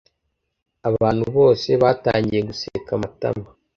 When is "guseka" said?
2.49-2.91